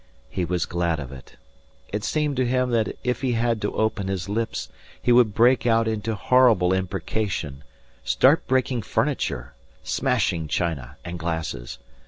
[0.31, 1.35] He was glad of it.
[1.93, 4.67] It seemed to him that if he had to open his lips,
[4.99, 7.63] he would break out into horrible imprecation,
[8.03, 9.53] start breaking furniture,
[9.83, 11.77] smashing china and glasses.